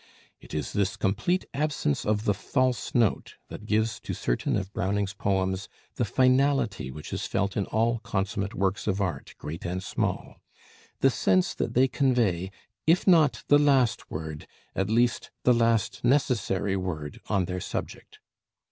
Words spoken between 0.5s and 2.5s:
is this complete absence of the